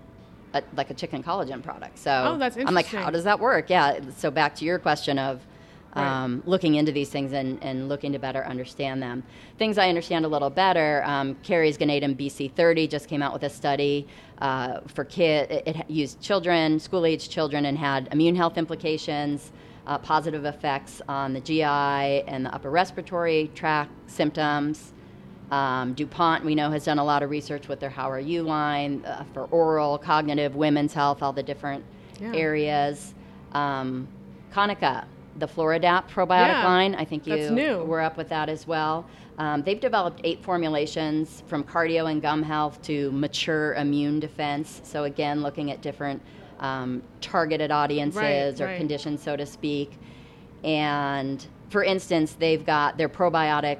a, 0.54 0.64
like 0.76 0.90
a 0.90 0.94
chicken 0.94 1.24
collagen 1.24 1.62
product. 1.62 2.00
So 2.00 2.12
oh, 2.12 2.38
that's 2.38 2.56
interesting. 2.56 2.68
I'm 2.68 2.74
like, 2.74 2.86
how 2.88 3.10
does 3.10 3.26
that 3.26 3.40
work? 3.40 3.70
Yeah. 3.70 4.00
So 4.18 4.32
back 4.32 4.56
to 4.56 4.66
your 4.66 4.80
question 4.80 5.20
of 5.20 5.42
um, 5.94 6.38
right. 6.38 6.48
looking 6.48 6.76
into 6.76 6.92
these 6.92 7.10
things 7.10 7.34
and, 7.34 7.62
and 7.64 7.90
looking 7.90 8.12
to 8.14 8.20
better 8.20 8.46
understand 8.46 9.02
them. 9.02 9.24
Things 9.58 9.78
I 9.78 9.90
understand 9.90 10.26
a 10.26 10.28
little 10.28 10.50
better, 10.50 11.04
um, 11.06 11.36
Kerry's 11.44 11.78
Ganeden 11.78 12.16
BC30 12.16 12.90
just 12.90 13.08
came 13.08 13.22
out 13.22 13.34
with 13.34 13.44
a 13.44 13.50
study 13.50 14.08
uh, 14.40 14.82
for 14.88 15.04
kids. 15.04 15.52
It, 15.52 15.68
it, 15.68 15.90
used 15.90 16.22
children, 16.22 16.80
school 16.80 17.06
age 17.06 17.30
children, 17.30 17.66
and 17.66 17.78
had 17.78 18.08
immune 18.12 18.36
health 18.36 18.58
implications, 18.58 19.52
uh, 19.88 19.98
positive 19.98 20.46
effects 20.46 21.02
on 21.08 21.34
the 21.34 21.42
GI 21.42 21.64
and 21.64 22.46
the 22.46 22.54
upper 22.54 22.70
respiratory 22.70 23.52
tract 23.54 23.92
symptoms. 24.10 24.94
Um, 25.52 25.94
DuPont, 25.96 26.46
we 26.46 26.56
know, 26.56 26.72
has 26.72 26.86
done 26.86 26.98
a 26.98 27.04
lot 27.04 27.24
of 27.24 27.30
research 27.30 27.68
with 27.68 27.82
their 27.82 27.90
HOWARU 27.90 28.46
line 28.46 29.04
uh, 29.06 29.26
for 29.34 29.46
oral, 29.46 29.98
cognitive, 29.98 30.56
women's 30.56 30.94
health, 30.94 31.22
all 31.22 31.34
the 31.34 31.44
different 31.44 31.84
yeah. 32.22 32.34
areas. 32.34 33.14
Um, 33.52 34.08
Kaneka 34.54 35.06
the 35.38 35.48
Floradapt 35.48 36.10
probiotic 36.10 36.48
yeah, 36.48 36.66
line. 36.66 36.96
I 36.96 37.06
think 37.06 37.26
you 37.28 37.84
were 37.86 38.02
up 38.02 38.18
with 38.18 38.30
that 38.30 38.50
as 38.50 38.68
well. 38.68 39.06
Um, 39.38 39.64
they've 39.64 39.80
developed 39.80 40.22
eight 40.24 40.44
formulations 40.44 41.44
from 41.48 41.64
cardio 41.64 42.12
and 42.12 42.22
gum 42.22 42.44
health 42.44 42.82
to 42.84 43.12
mature 43.12 43.74
immune 43.76 44.20
defense. 44.20 44.82
So, 44.84 45.06
again, 45.06 45.42
looking 45.42 45.72
at 45.72 45.82
different 45.82 46.22
um, 46.60 47.02
targeted 47.22 47.72
audiences 47.72 48.16
right, 48.22 48.62
or 48.62 48.66
right. 48.68 48.78
conditions, 48.78 49.24
so 49.24 49.36
to 49.36 49.46
speak. 49.46 49.98
And 50.64 51.46
for 51.70 51.84
instance, 51.84 52.34
they've 52.34 52.64
got 52.64 52.98
their 52.98 53.10
probiotic 53.10 53.80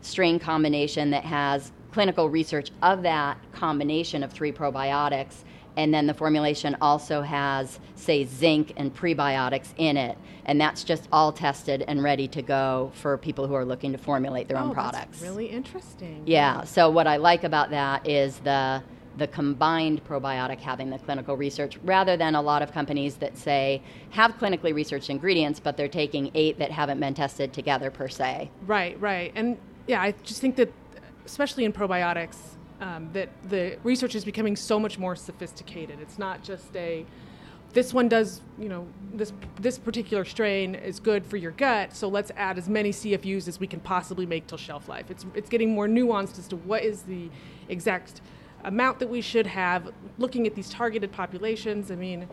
strain 0.00 0.38
combination 0.38 1.10
that 1.10 1.24
has 1.24 1.72
clinical 1.92 2.30
research 2.30 2.70
of 2.82 3.02
that 3.02 3.36
combination 3.52 4.22
of 4.22 4.32
three 4.32 4.52
probiotics 4.52 5.44
and 5.76 5.92
then 5.92 6.06
the 6.06 6.14
formulation 6.14 6.76
also 6.80 7.22
has, 7.22 7.80
say, 7.94 8.24
zinc 8.24 8.72
and 8.76 8.94
prebiotics 8.94 9.68
in 9.76 9.96
it, 9.96 10.18
and 10.44 10.60
that's 10.60 10.84
just 10.84 11.08
all 11.12 11.32
tested 11.32 11.84
and 11.86 12.02
ready 12.02 12.28
to 12.28 12.42
go 12.42 12.90
for 12.94 13.16
people 13.18 13.46
who 13.46 13.54
are 13.54 13.64
looking 13.64 13.92
to 13.92 13.98
formulate 13.98 14.48
their 14.48 14.58
oh, 14.58 14.64
own 14.64 14.74
products. 14.74 15.20
That's 15.20 15.22
really 15.22 15.46
interesting. 15.46 16.22
Yeah. 16.26 16.64
So 16.64 16.90
what 16.90 17.06
I 17.06 17.16
like 17.16 17.44
about 17.44 17.70
that 17.70 18.08
is 18.08 18.38
the 18.38 18.82
the 19.16 19.26
combined 19.26 20.02
probiotic 20.04 20.58
having 20.58 20.90
the 20.90 20.98
clinical 20.98 21.36
research 21.36 21.78
rather 21.84 22.16
than 22.16 22.34
a 22.34 22.40
lot 22.40 22.62
of 22.62 22.72
companies 22.72 23.16
that 23.16 23.36
say 23.36 23.82
have 24.10 24.32
clinically 24.38 24.74
researched 24.74 25.10
ingredients 25.10 25.60
but 25.60 25.76
they're 25.76 25.86
taking 25.86 26.30
eight 26.34 26.58
that 26.58 26.70
haven't 26.70 26.98
been 26.98 27.12
tested 27.12 27.52
together 27.52 27.90
per 27.90 28.08
se 28.08 28.50
right 28.66 28.98
right 29.00 29.30
and 29.34 29.58
yeah 29.86 30.00
i 30.00 30.12
just 30.22 30.40
think 30.40 30.56
that 30.56 30.72
especially 31.26 31.64
in 31.64 31.72
probiotics 31.72 32.36
um, 32.82 33.08
that 33.12 33.28
the 33.48 33.78
research 33.84 34.14
is 34.14 34.24
becoming 34.24 34.56
so 34.56 34.78
much 34.78 34.98
more 34.98 35.14
sophisticated. 35.14 36.00
It's 36.00 36.18
not 36.18 36.42
just 36.42 36.76
a 36.76 37.06
this 37.72 37.94
one 37.94 38.06
does, 38.06 38.42
you 38.58 38.68
know, 38.68 38.86
this 39.14 39.32
this 39.58 39.78
particular 39.78 40.26
strain 40.26 40.74
is 40.74 41.00
good 41.00 41.24
for 41.24 41.38
your 41.38 41.52
gut, 41.52 41.96
so 41.96 42.06
let's 42.06 42.30
add 42.36 42.58
as 42.58 42.68
many 42.68 42.90
CFUs 42.90 43.48
as 43.48 43.58
we 43.58 43.66
can 43.66 43.80
possibly 43.80 44.26
make 44.26 44.46
till 44.46 44.58
shelf 44.58 44.88
life. 44.88 45.10
It's 45.10 45.24
it's 45.34 45.48
getting 45.48 45.72
more 45.72 45.86
nuanced 45.86 46.38
as 46.38 46.48
to 46.48 46.56
what 46.56 46.82
is 46.82 47.02
the 47.02 47.30
exact 47.70 48.20
amount 48.64 48.98
that 48.98 49.08
we 49.08 49.22
should 49.22 49.46
have. 49.46 49.90
Looking 50.18 50.46
at 50.46 50.54
these 50.54 50.68
targeted 50.68 51.12
populations, 51.12 51.90
I 51.90 51.94
mean, 51.94 52.28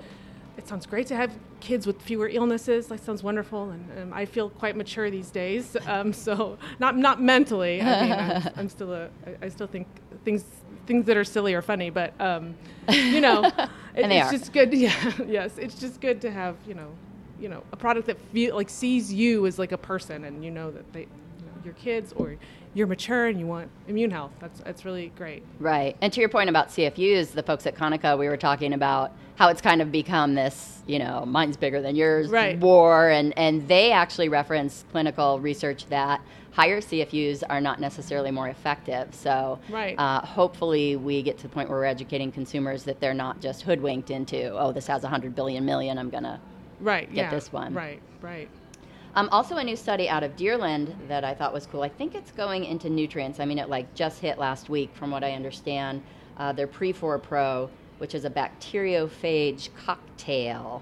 it 0.59 0.67
sounds 0.67 0.85
great 0.85 1.07
to 1.07 1.15
have 1.15 1.31
kids 1.61 1.87
with 1.87 2.01
fewer 2.01 2.27
illnesses. 2.27 2.87
That 2.87 3.01
sounds 3.01 3.23
wonderful, 3.23 3.69
and 3.69 3.83
um, 3.97 4.13
I 4.13 4.25
feel 4.25 4.49
quite 4.49 4.75
mature 4.75 5.09
these 5.09 5.31
days. 5.31 5.75
Um, 5.87 6.13
so 6.13 6.57
not 6.79 6.97
not 6.97 7.19
mentally. 7.21 7.81
I 7.81 8.01
mean, 8.03 8.11
I'm, 8.11 8.53
I'm 8.57 8.69
still 8.69 8.93
a. 8.93 9.09
I, 9.25 9.45
I 9.45 9.49
still 9.49 9.65
think 9.65 9.87
things 10.23 10.43
things 10.85 11.05
that 11.05 11.17
are 11.17 11.23
silly 11.23 11.53
are 11.53 11.61
funny, 11.61 11.89
but 11.89 12.13
um, 12.19 12.55
you 12.89 13.21
know, 13.21 13.43
it, 13.95 14.11
it's 14.11 14.27
are. 14.27 14.31
just 14.31 14.53
good. 14.53 14.71
Yeah, 14.73 14.93
yes, 15.25 15.57
it's 15.57 15.79
just 15.79 15.99
good 16.01 16.21
to 16.21 16.29
have 16.29 16.55
you 16.67 16.75
know, 16.75 16.91
you 17.39 17.49
know, 17.49 17.63
a 17.71 17.77
product 17.77 18.05
that 18.07 18.17
feel 18.33 18.55
like 18.55 18.69
sees 18.69 19.11
you 19.11 19.47
as 19.47 19.57
like 19.57 19.71
a 19.71 19.77
person, 19.77 20.25
and 20.25 20.43
you 20.43 20.51
know 20.51 20.69
that 20.71 20.91
they. 20.93 21.07
Your 21.63 21.73
kids 21.75 22.13
or 22.15 22.35
you're 22.73 22.87
mature 22.87 23.27
and 23.27 23.39
you 23.39 23.47
want 23.47 23.69
immune 23.87 24.11
health. 24.11 24.31
That's 24.39 24.59
that's 24.61 24.85
really 24.85 25.11
great. 25.17 25.43
Right. 25.59 25.95
And 26.01 26.13
to 26.13 26.19
your 26.19 26.29
point 26.29 26.49
about 26.49 26.69
CFUs, 26.69 27.31
the 27.31 27.43
folks 27.43 27.65
at 27.65 27.75
Kaneka, 27.75 28.17
we 28.17 28.27
were 28.27 28.37
talking 28.37 28.73
about 28.73 29.11
how 29.35 29.47
it's 29.49 29.61
kind 29.61 29.81
of 29.81 29.91
become 29.91 30.35
this, 30.35 30.81
you 30.85 30.99
know, 30.99 31.25
mine's 31.25 31.55
bigger 31.57 31.81
than 31.81 31.95
yours 31.95 32.29
Right. 32.29 32.59
war. 32.59 33.09
And, 33.09 33.35
and 33.37 33.67
they 33.67 33.91
actually 33.91 34.27
reference 34.27 34.83
clinical 34.91 35.39
research 35.39 35.85
that 35.87 36.21
higher 36.51 36.81
CFUs 36.81 37.43
are 37.49 37.61
not 37.61 37.79
necessarily 37.79 38.31
more 38.31 38.49
effective. 38.49 39.15
So 39.15 39.59
Right. 39.69 39.97
uh, 39.97 40.19
hopefully 40.21 40.97
we 40.97 41.21
get 41.23 41.37
to 41.37 41.43
the 41.43 41.49
point 41.49 41.69
where 41.69 41.79
we're 41.79 41.85
educating 41.85 42.33
consumers 42.33 42.83
that 42.83 42.99
they're 42.99 43.13
not 43.13 43.39
just 43.39 43.61
hoodwinked 43.61 44.11
into, 44.11 44.51
oh, 44.59 44.73
this 44.73 44.87
has 44.87 45.03
100 45.03 45.33
billion 45.35 45.65
million, 45.65 45.97
I'm 45.97 46.09
going 46.09 46.23
to. 46.23 46.39
Right. 46.81 47.07
Get 47.07 47.25
yeah. 47.25 47.29
this 47.29 47.51
one. 47.53 47.73
Right. 47.73 48.01
Right. 48.21 48.49
Um, 49.19 49.27
also, 49.33 49.57
a 49.57 49.63
new 49.65 49.75
study 49.75 50.07
out 50.07 50.23
of 50.23 50.37
Deerland 50.37 50.95
that 51.09 51.25
I 51.25 51.33
thought 51.33 51.51
was 51.51 51.65
cool. 51.65 51.81
I 51.81 51.89
think 51.89 52.15
it's 52.15 52.31
going 52.31 52.63
into 52.63 52.89
nutrients. 52.89 53.41
I 53.41 53.45
mean, 53.45 53.59
it 53.59 53.67
like 53.67 53.93
just 53.93 54.21
hit 54.21 54.37
last 54.37 54.69
week, 54.69 54.95
from 54.95 55.11
what 55.11 55.25
I 55.25 55.33
understand. 55.33 56.01
Uh, 56.37 56.53
their 56.53 56.67
PreforPro, 56.67 57.69
which 57.97 58.15
is 58.15 58.23
a 58.23 58.29
bacteriophage 58.29 59.71
cocktail. 59.75 60.81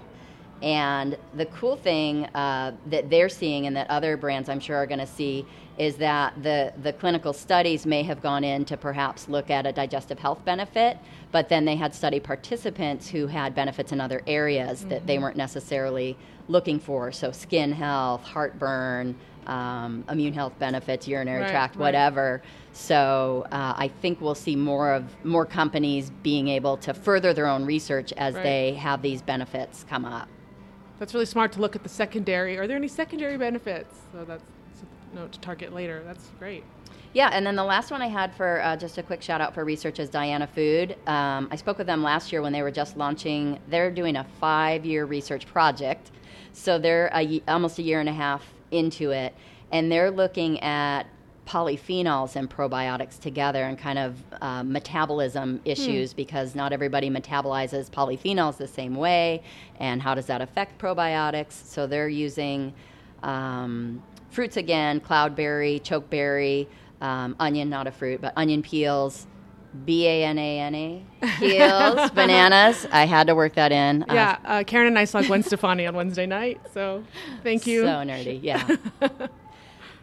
And 0.62 1.16
the 1.34 1.46
cool 1.46 1.76
thing 1.76 2.24
uh, 2.34 2.72
that 2.86 3.10
they're 3.10 3.28
seeing, 3.28 3.66
and 3.66 3.76
that 3.76 3.88
other 3.90 4.16
brands 4.16 4.48
I'm 4.48 4.60
sure 4.60 4.76
are 4.76 4.86
going 4.86 4.98
to 4.98 5.06
see, 5.06 5.46
is 5.78 5.96
that 5.96 6.42
the, 6.42 6.72
the 6.82 6.92
clinical 6.92 7.32
studies 7.32 7.86
may 7.86 8.02
have 8.02 8.20
gone 8.20 8.42
in 8.42 8.64
to 8.64 8.76
perhaps 8.76 9.28
look 9.28 9.50
at 9.50 9.64
a 9.66 9.72
digestive 9.72 10.18
health 10.18 10.44
benefit, 10.44 10.98
but 11.30 11.48
then 11.48 11.64
they 11.64 11.76
had 11.76 11.94
study 11.94 12.18
participants 12.18 13.08
who 13.08 13.28
had 13.28 13.54
benefits 13.54 13.92
in 13.92 14.00
other 14.00 14.20
areas 14.26 14.84
that 14.86 15.06
they 15.06 15.18
weren't 15.18 15.36
necessarily 15.36 16.16
looking 16.48 16.80
for. 16.80 17.12
So, 17.12 17.30
skin 17.30 17.70
health, 17.70 18.24
heartburn, 18.24 19.14
um, 19.46 20.04
immune 20.10 20.32
health 20.34 20.58
benefits, 20.58 21.06
urinary 21.06 21.42
Right, 21.42 21.50
tract, 21.50 21.76
right. 21.76 21.80
whatever. 21.82 22.42
So, 22.72 23.46
uh, 23.52 23.74
I 23.76 23.88
think 24.02 24.20
we'll 24.20 24.34
see 24.34 24.56
more 24.56 24.92
of 24.92 25.04
more 25.24 25.46
companies 25.46 26.10
being 26.24 26.48
able 26.48 26.76
to 26.78 26.92
further 26.92 27.32
their 27.32 27.46
own 27.46 27.64
research 27.64 28.12
as 28.16 28.34
Right. 28.34 28.42
they 28.42 28.72
have 28.74 29.00
these 29.02 29.22
benefits 29.22 29.84
come 29.88 30.04
up. 30.04 30.28
That's 30.98 31.14
really 31.14 31.26
smart 31.26 31.52
to 31.52 31.60
look 31.60 31.76
at 31.76 31.82
the 31.82 31.88
secondary. 31.88 32.58
Are 32.58 32.66
there 32.66 32.76
any 32.76 32.88
secondary 32.88 33.36
benefits? 33.36 33.94
So 34.12 34.24
that's 34.24 34.42
a 35.12 35.16
note 35.16 35.32
to 35.32 35.40
target 35.40 35.72
later. 35.72 36.02
That's 36.04 36.30
great. 36.38 36.64
Yeah, 37.14 37.30
and 37.32 37.46
then 37.46 37.56
the 37.56 37.64
last 37.64 37.90
one 37.90 38.02
I 38.02 38.08
had 38.08 38.34
for 38.34 38.60
uh, 38.62 38.76
just 38.76 38.98
a 38.98 39.02
quick 39.02 39.22
shout 39.22 39.40
out 39.40 39.54
for 39.54 39.64
research 39.64 39.98
is 39.98 40.10
Diana 40.10 40.46
Food. 40.46 40.96
Um, 41.06 41.48
I 41.50 41.56
spoke 41.56 41.78
with 41.78 41.86
them 41.86 42.02
last 42.02 42.32
year 42.32 42.42
when 42.42 42.52
they 42.52 42.62
were 42.62 42.70
just 42.70 42.96
launching. 42.96 43.58
They're 43.68 43.90
doing 43.90 44.16
a 44.16 44.26
five 44.40 44.84
year 44.84 45.06
research 45.06 45.46
project, 45.46 46.10
so 46.52 46.78
they're 46.78 47.10
a, 47.14 47.42
almost 47.48 47.78
a 47.78 47.82
year 47.82 48.00
and 48.00 48.08
a 48.08 48.12
half 48.12 48.44
into 48.72 49.10
it, 49.12 49.34
and 49.72 49.90
they're 49.90 50.10
looking 50.10 50.60
at 50.60 51.04
polyphenols 51.48 52.36
and 52.36 52.50
probiotics 52.50 53.18
together 53.18 53.64
and 53.64 53.78
kind 53.78 53.98
of 53.98 54.16
uh, 54.42 54.62
metabolism 54.62 55.58
issues 55.64 56.12
because 56.12 56.54
not 56.54 56.72
everybody 56.74 57.08
metabolizes 57.08 57.88
polyphenols 57.90 58.58
the 58.58 58.68
same 58.68 58.94
way 58.94 59.42
and 59.80 60.02
how 60.02 60.14
does 60.14 60.26
that 60.26 60.42
affect 60.42 60.78
probiotics 60.78 61.52
so 61.52 61.86
they're 61.86 62.08
using 62.10 62.74
um, 63.22 64.02
fruits 64.30 64.58
again 64.58 65.00
cloudberry 65.00 65.80
chokeberry 65.80 66.66
um, 67.00 67.34
onion 67.40 67.70
not 67.70 67.86
a 67.86 67.90
fruit 67.90 68.20
but 68.20 68.32
onion 68.36 68.60
peels 68.62 69.26
b-a-n-a-n-a 69.86 71.02
peels 71.38 72.10
bananas 72.10 72.86
i 72.92 73.04
had 73.06 73.26
to 73.26 73.34
work 73.34 73.54
that 73.54 73.72
in 73.72 74.02
Uh, 74.02 74.14
Yeah, 74.14 74.38
uh, 74.44 74.64
Karen 74.64 74.86
and 74.88 74.98
I 74.98 75.04
saw 75.04 75.22
Gwen 75.22 75.42
Stefani 75.42 75.86
on 75.86 75.94
Wednesday 75.94 76.26
night. 76.26 76.60
So 76.74 77.04
thank 77.42 77.66
you. 77.66 77.82
So 77.82 77.88
nerdy, 77.88 78.40
yeah. 78.42 78.66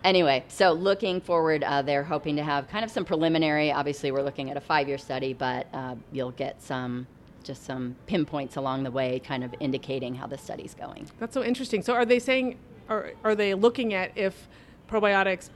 anyway, 0.06 0.46
so 0.48 0.72
looking 0.72 1.20
forward, 1.20 1.64
uh, 1.64 1.82
they're 1.82 2.04
hoping 2.04 2.38
to 2.38 2.44
have 2.44 2.70
kind 2.70 2.86
of 2.86 2.92
some 2.92 3.04
preliminary. 3.04 3.72
Obviously, 3.72 4.12
we're 4.12 4.24
looking 4.24 4.50
at 4.52 4.56
a 4.58 4.62
five-year 4.62 4.98
study, 4.98 5.34
but 5.34 5.68
uh, 5.74 5.96
you'll 6.14 6.32
get 6.32 6.62
some 6.62 7.08
just 7.44 7.64
some 7.64 7.96
pinpoints 8.08 8.56
along 8.56 8.84
the 8.84 8.90
way, 8.90 9.20
kind 9.20 9.44
of 9.44 9.54
indicating 9.60 10.16
how 10.16 10.26
the 10.26 10.38
study's 10.38 10.74
going. 10.74 11.08
That's 11.20 11.34
so 11.34 11.44
interesting. 11.44 11.84
So 11.84 11.94
are 11.94 12.06
they 12.06 12.18
saying, 12.18 12.58
or 12.90 13.12
are 13.24 13.36
they 13.36 13.54
looking 13.54 13.94
at 13.94 14.18
if 14.18 14.48
probiotics 14.90 15.50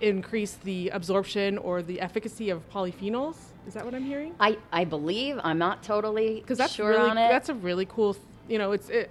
increase 0.00 0.54
the 0.54 0.88
absorption 0.88 1.56
or 1.58 1.82
the 1.82 2.00
efficacy 2.00 2.50
of 2.50 2.68
polyphenols? 2.70 3.36
Is 3.68 3.74
that 3.74 3.84
what 3.84 3.94
I'm 3.94 4.04
hearing? 4.04 4.34
I, 4.40 4.58
I 4.72 4.84
believe 4.84 5.38
I'm 5.44 5.58
not 5.58 5.84
totally 5.84 6.40
Because 6.40 6.58
that's 6.58 6.72
sure 6.72 6.88
really 6.90 7.10
on 7.10 7.18
it. 7.18 7.28
that's 7.28 7.48
a 7.48 7.54
really 7.54 7.86
cool. 7.86 8.16
You 8.48 8.58
know, 8.58 8.72
it's 8.72 8.88
it. 8.88 9.10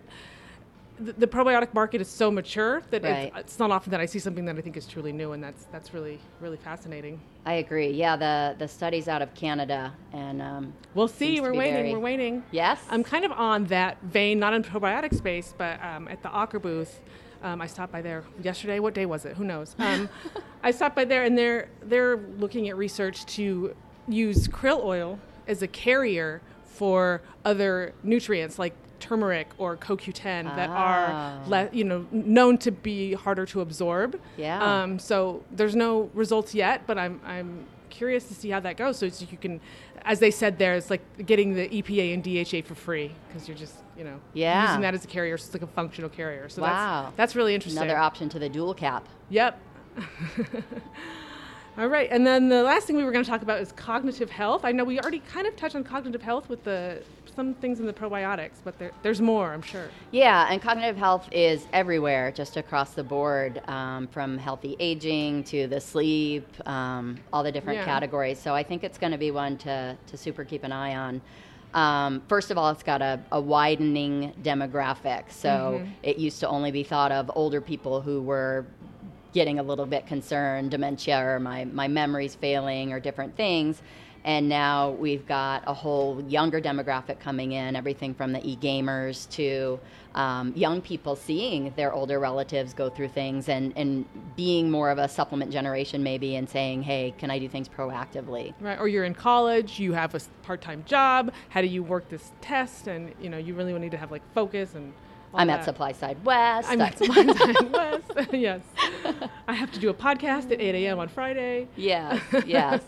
The, 0.99 1.13
the 1.13 1.27
probiotic 1.27 1.73
market 1.73 2.01
is 2.01 2.07
so 2.09 2.29
mature 2.29 2.81
that 2.91 3.03
Right. 3.03 3.31
it's, 3.35 3.39
it's 3.53 3.59
not 3.59 3.71
often 3.71 3.91
that 3.91 3.99
I 4.01 4.05
see 4.05 4.19
something 4.19 4.45
that 4.45 4.57
I 4.57 4.61
think 4.61 4.75
is 4.77 4.85
truly 4.85 5.11
new, 5.13 5.31
and 5.31 5.43
that's 5.43 5.65
that's 5.71 5.93
really 5.93 6.19
really 6.41 6.57
fascinating. 6.57 7.19
I 7.45 7.53
agree. 7.53 7.89
Yeah, 7.91 8.15
the 8.17 8.55
the 8.59 8.67
studies 8.67 9.07
out 9.07 9.21
of 9.21 9.33
Canada 9.33 9.93
and 10.13 10.41
um, 10.41 10.73
We'll 10.95 11.07
see. 11.07 11.39
We're 11.39 11.53
waiting. 11.53 11.73
very- 11.73 11.93
We're 11.93 11.99
waiting. 11.99 12.43
yes, 12.51 12.79
I'm 12.89 13.03
kind 13.03 13.23
of 13.25 13.31
on 13.31 13.65
that 13.65 14.01
vein, 14.03 14.39
not 14.39 14.53
in 14.53 14.63
probiotic 14.63 15.15
space, 15.15 15.53
but 15.57 15.81
um, 15.83 16.07
at 16.07 16.21
the 16.21 16.29
Aker 16.29 16.61
booth. 16.61 16.99
Um, 17.41 17.61
I 17.61 17.67
stopped 17.67 17.93
by 17.93 18.01
there 18.01 18.25
yesterday. 18.43 18.79
What 18.79 18.93
day 18.93 19.05
was 19.05 19.23
it? 19.23 19.37
Who 19.37 19.45
knows? 19.45 19.73
Um, 19.79 20.09
I 20.63 20.71
stopped 20.71 20.95
by 20.97 21.05
there, 21.05 21.23
and 21.23 21.37
they're 21.37 21.69
they're 21.83 22.17
looking 22.37 22.67
at 22.67 22.75
research 22.75 23.25
to 23.37 23.73
use 24.09 24.47
krill 24.49 24.83
oil 24.83 25.17
as 25.47 25.61
a 25.61 25.67
carrier 25.67 26.41
for 26.65 27.21
other 27.45 27.93
nutrients 28.03 28.59
like 28.59 28.73
turmeric 28.99 29.47
or 29.57 29.75
CoQ10 29.77 30.55
that 30.55 30.69
are 30.69 31.07
Ah. 31.11 31.39
le- 31.47 31.69
you 31.71 31.83
know 31.83 32.05
known 32.11 32.57
to 32.59 32.71
be 32.71 33.13
harder 33.13 33.45
to 33.47 33.61
absorb. 33.61 34.19
Yeah. 34.37 34.61
Um, 34.63 34.99
so 34.99 35.43
there's 35.51 35.75
no 35.75 36.09
results 36.13 36.53
yet, 36.53 36.83
but 36.87 36.97
I'm 36.97 37.19
I'm 37.25 37.65
curious 37.89 38.25
to 38.27 38.33
see 38.33 38.49
how 38.49 38.59
that 38.61 38.77
goes. 38.77 38.97
So 38.97 39.07
it's- 39.07 39.21
you 39.31 39.37
can, 39.37 39.59
as 40.05 40.19
they 40.19 40.31
said 40.31 40.59
there, 40.59 40.75
it's 40.75 40.89
like 40.89 41.01
getting 41.25 41.55
the 41.55 41.67
EPA 41.69 42.13
and 42.13 42.23
DHA 42.23 42.61
for 42.61 42.75
free 42.75 43.11
because 43.27 43.47
you're 43.47 43.57
just 43.57 43.75
you 43.97 44.03
know 44.03 44.19
Yeah. 44.33 44.67
using 44.67 44.81
that 44.81 44.93
as 44.93 45.03
a 45.03 45.07
carrier. 45.07 45.37
So 45.37 45.45
it's 45.45 45.53
like 45.55 45.63
a 45.63 45.67
functional 45.73 46.09
carrier. 46.09 46.47
So 46.49 46.61
Wow. 46.61 47.03
that's 47.05 47.17
that's 47.17 47.35
really 47.35 47.53
interesting. 47.55 47.81
another 47.83 47.97
option 47.99 48.29
to 48.29 48.39
the 48.39 48.47
dual 48.49 48.73
cap. 48.73 49.07
Yep. 49.29 49.59
All 51.79 51.87
right, 51.87 52.09
and 52.11 52.27
then 52.27 52.49
the 52.49 52.61
last 52.61 52.87
thing 52.87 52.97
we 52.97 53.05
were 53.05 53.11
going 53.13 53.23
to 53.23 53.29
talk 53.31 53.41
about 53.41 53.61
is 53.61 53.71
cognitive 53.71 54.29
health. 54.29 54.65
I 54.65 54.73
know 54.73 54.83
we 54.83 54.99
already 54.99 55.19
kind 55.19 55.47
of 55.47 55.55
touched 55.55 55.77
on 55.77 55.85
cognitive 55.85 56.21
health 56.21 56.49
with 56.49 56.61
the 56.65 57.01
some 57.33 57.53
things 57.53 57.79
in 57.79 57.85
the 57.85 57.93
probiotics, 57.93 58.55
but 58.65 58.77
there, 58.77 58.91
there's 59.01 59.21
more, 59.21 59.53
I'm 59.53 59.61
sure. 59.61 59.87
Yeah, 60.11 60.47
and 60.51 60.61
cognitive 60.61 60.97
health 60.97 61.29
is 61.31 61.67
everywhere, 61.71 62.33
just 62.33 62.57
across 62.57 62.95
the 62.95 63.03
board, 63.03 63.61
um, 63.69 64.07
from 64.07 64.37
healthy 64.37 64.75
aging 64.81 65.45
to 65.45 65.67
the 65.67 65.79
sleep, 65.79 66.45
um, 66.67 67.17
all 67.31 67.43
the 67.43 67.51
different 67.51 67.79
Yeah. 67.79 67.85
categories. 67.85 68.39
So 68.39 68.53
I 68.53 68.61
think 68.63 68.83
it's 68.83 68.97
going 68.97 69.13
to 69.13 69.17
be 69.17 69.31
one 69.31 69.57
to, 69.59 69.95
to 70.05 70.17
super 70.17 70.43
keep 70.43 70.65
an 70.65 70.73
eye 70.73 70.95
on. 70.97 71.21
Um, 71.73 72.23
first 72.27 72.51
of 72.51 72.57
all, 72.57 72.71
it's 72.71 72.83
got 72.83 73.01
a, 73.01 73.21
a 73.31 73.39
widening 73.39 74.33
demographic. 74.43 75.31
So 75.31 75.87
it 76.03 76.17
used 76.17 76.41
to 76.41 76.47
only 76.49 76.71
be 76.71 76.83
thought 76.83 77.13
of 77.13 77.31
older 77.35 77.61
people 77.61 78.01
who 78.01 78.21
were 78.21 78.65
getting 79.33 79.59
a 79.59 79.63
little 79.63 79.85
bit 79.85 80.07
concerned, 80.07 80.71
dementia 80.71 81.23
or 81.23 81.39
my, 81.39 81.65
my 81.65 81.87
memory's 81.87 82.35
failing 82.35 82.91
or 82.93 82.99
different 82.99 83.35
things. 83.35 83.81
And 84.25 84.49
now 84.49 84.91
we've 84.91 85.25
got 85.25 85.63
a 85.65 85.73
whole 85.73 86.21
younger 86.27 86.59
demographic 86.59 87.19
coming 87.21 87.53
in, 87.53 87.75
everything 87.75 88.13
from 88.13 88.33
the 88.33 88.45
e 88.45 88.57
gamers 88.57 89.29
to 89.31 89.79
um, 90.13 90.51
young 90.57 90.81
people 90.81 91.15
seeing 91.15 91.71
their 91.77 91.93
older 91.93 92.19
relatives 92.19 92.73
go 92.73 92.89
through 92.89 93.07
things 93.09 93.47
and, 93.47 93.71
and 93.77 94.05
being 94.35 94.69
more 94.69 94.89
of 94.89 94.97
a 94.97 95.07
supplement 95.07 95.51
generation, 95.51 96.03
maybe, 96.03 96.35
and 96.35 96.49
saying, 96.49 96.83
hey, 96.83 97.13
can 97.17 97.31
I 97.31 97.39
do 97.39 97.47
things 97.47 97.69
proactively? 97.69 98.53
Right, 98.59 98.77
or 98.77 98.89
you're 98.89 99.05
in 99.05 99.13
college, 99.13 99.79
you 99.79 99.93
have 99.93 100.13
a 100.13 100.19
part-time 100.43 100.83
job. 100.85 101.31
How 101.47 101.61
do 101.61 101.67
you 101.67 101.81
work 101.81 102.09
this 102.09 102.31
test? 102.41 102.87
And 102.87 103.13
you 103.21 103.29
know, 103.29 103.37
you 103.37 103.53
really 103.53 103.71
need 103.79 103.91
to 103.91 103.97
have 103.97 104.11
like 104.11 104.23
focus 104.33 104.75
and. 104.75 104.93
I'm 105.33 105.49
at. 105.49 105.65
SupplySide 105.65 106.23
West. 106.23 106.69
I'm 106.69 106.81
at 106.81 106.97
Supply 106.97 107.25
Side 107.33 107.71
West. 107.71 108.33
yes, 108.33 108.61
I 109.47 109.53
have 109.53 109.71
to 109.71 109.79
do 109.79 109.89
a 109.89 109.93
podcast 109.93 110.51
at 110.51 110.59
8 110.61 110.75
a.m. 110.85 110.99
on 110.99 111.07
Friday. 111.07 111.67
Yes, 111.75 112.21
yes. 112.45 112.81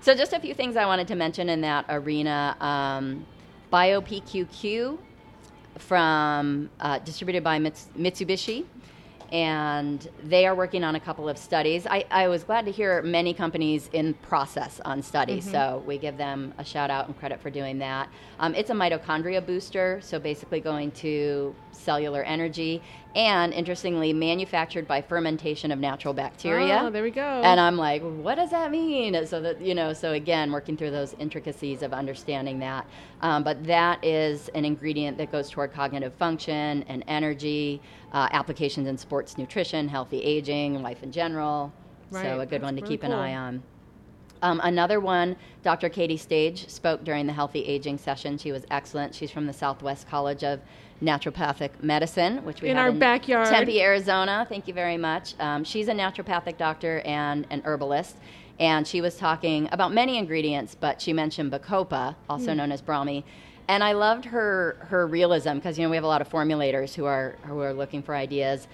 so 0.00 0.14
just 0.14 0.32
a 0.32 0.40
few 0.40 0.54
things 0.54 0.76
I 0.76 0.86
wanted 0.86 1.08
to 1.08 1.14
mention 1.14 1.48
in 1.48 1.60
that 1.62 1.84
arena. 1.88 2.56
Um, 2.60 3.26
BioPQQ 3.72 4.98
from 5.78 6.70
uh, 6.80 6.98
distributed 7.00 7.44
by 7.44 7.58
Mits- 7.58 7.88
Mitsubishi, 7.96 8.64
and 9.32 10.08
they 10.24 10.46
are 10.46 10.54
working 10.54 10.84
on 10.84 10.94
a 10.94 11.00
couple 11.00 11.28
of 11.28 11.36
studies. 11.36 11.86
I, 11.86 12.04
I 12.10 12.28
was 12.28 12.44
glad 12.44 12.64
to 12.64 12.72
hear 12.72 13.02
many 13.02 13.34
companies 13.34 13.90
in 13.92 14.14
process 14.14 14.80
on 14.84 15.02
studies, 15.02 15.50
so 15.50 15.82
we 15.86 15.98
give 15.98 16.16
them 16.16 16.54
a 16.58 16.64
shout 16.64 16.90
out 16.90 17.06
and 17.06 17.18
credit 17.18 17.40
for 17.40 17.50
doing 17.50 17.78
that. 17.78 18.08
Um, 18.40 18.54
it's 18.54 18.70
a 18.70 18.74
mitochondria 18.74 19.44
booster, 19.44 20.00
so 20.02 20.18
basically 20.18 20.60
going 20.60 20.90
to 20.92 21.54
cellular 21.72 22.22
energy, 22.22 22.82
and 23.18 23.52
interestingly, 23.52 24.12
manufactured 24.12 24.86
by 24.86 25.02
fermentation 25.02 25.72
of 25.72 25.80
natural 25.80 26.14
bacteria. 26.14 26.82
Oh, 26.84 26.88
there 26.88 27.02
we 27.02 27.10
go. 27.10 27.20
And 27.20 27.58
I'm 27.58 27.76
like, 27.76 28.00
what 28.00 28.36
does 28.36 28.52
that 28.52 28.70
mean? 28.70 29.26
So 29.26 29.40
that 29.40 29.60
you 29.60 29.74
know, 29.74 29.92
so 29.92 30.12
again, 30.12 30.52
working 30.52 30.76
through 30.76 30.92
those 30.92 31.14
intricacies 31.18 31.82
of 31.82 31.92
understanding 31.92 32.60
that. 32.60 32.86
Um, 33.20 33.42
but 33.42 33.64
that 33.64 34.04
is 34.04 34.48
an 34.50 34.64
ingredient 34.64 35.18
that 35.18 35.32
goes 35.32 35.50
toward 35.50 35.72
cognitive 35.72 36.14
function 36.14 36.84
and 36.86 37.02
energy, 37.08 37.82
uh, 38.12 38.28
applications 38.30 38.86
in 38.86 38.96
sports 38.96 39.36
nutrition, 39.36 39.88
healthy 39.88 40.22
aging, 40.22 40.80
life 40.80 41.02
in 41.02 41.10
general. 41.10 41.72
Right, 42.12 42.22
So 42.22 42.40
a 42.40 42.46
good 42.46 42.62
that's 42.62 42.62
one 42.62 42.76
to 42.76 42.82
really 42.82 42.94
keep 42.94 43.02
an 43.02 43.10
eye 43.10 43.34
on. 43.34 43.64
Um, 44.42 44.60
another 44.62 45.00
one, 45.00 45.36
Dr. 45.62 45.88
Katie 45.88 46.16
Stage 46.16 46.68
spoke 46.68 47.04
during 47.04 47.26
the 47.26 47.32
Healthy 47.32 47.64
Aging 47.64 47.98
session. 47.98 48.38
She 48.38 48.52
was 48.52 48.64
excellent. 48.70 49.14
She's 49.14 49.30
from 49.30 49.46
the 49.46 49.52
Southwest 49.52 50.08
College 50.08 50.44
of 50.44 50.60
Naturopathic 51.02 51.70
Medicine, 51.82 52.44
which 52.44 52.60
we 52.62 52.68
In 52.70 52.76
have 52.76 52.84
our 52.86 52.90
in 52.90 52.98
backyard. 52.98 53.48
Tempe, 53.48 53.80
Arizona. 53.80 54.46
Thank 54.48 54.68
you 54.68 54.74
very 54.74 54.96
much. 54.96 55.34
Um, 55.40 55.64
she's 55.64 55.88
a 55.88 55.92
naturopathic 55.92 56.56
doctor 56.56 57.00
and 57.04 57.46
an 57.50 57.62
herbalist. 57.64 58.16
And 58.60 58.86
she 58.86 59.00
was 59.00 59.16
talking 59.16 59.68
about 59.70 59.92
many 59.92 60.18
ingredients, 60.18 60.74
but 60.78 61.00
she 61.00 61.12
mentioned 61.12 61.52
Bacopa, 61.52 62.16
also 62.28 62.50
Hmm. 62.52 62.56
known 62.58 62.72
as 62.72 62.82
Brahmi. 62.82 63.22
And 63.68 63.84
I 63.84 63.92
loved 63.92 64.24
her 64.26 64.76
her 64.88 65.06
realism 65.06 65.54
because 65.56 65.78
you 65.78 65.84
know 65.84 65.90
we 65.90 65.96
have 65.96 66.04
a 66.04 66.08
lot 66.08 66.20
of 66.22 66.28
formulators 66.28 66.94
who 66.94 67.04
are 67.04 67.36
who 67.42 67.60
are 67.60 67.72
looking 67.74 68.02
for 68.02 68.14
ideas. 68.16 68.66